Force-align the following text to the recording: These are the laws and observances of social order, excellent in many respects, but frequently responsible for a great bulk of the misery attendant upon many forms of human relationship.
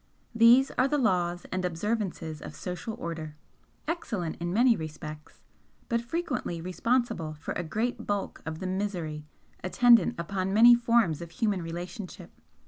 These 0.33 0.71
are 0.79 0.87
the 0.87 0.97
laws 0.97 1.45
and 1.51 1.63
observances 1.63 2.41
of 2.41 2.55
social 2.55 2.95
order, 2.95 3.35
excellent 3.87 4.35
in 4.37 4.51
many 4.51 4.75
respects, 4.75 5.43
but 5.89 6.01
frequently 6.01 6.59
responsible 6.59 7.35
for 7.35 7.51
a 7.51 7.61
great 7.61 8.07
bulk 8.07 8.41
of 8.43 8.57
the 8.57 8.65
misery 8.65 9.27
attendant 9.63 10.15
upon 10.17 10.55
many 10.55 10.73
forms 10.73 11.21
of 11.21 11.29
human 11.29 11.61
relationship. 11.61 12.31